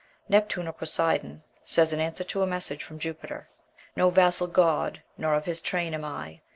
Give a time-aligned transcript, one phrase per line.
[0.27, 3.49] Neptune, or Poseidon, says, in answer to a message from Jupiter,
[3.95, 6.39] No vassal god, nor of his train am I.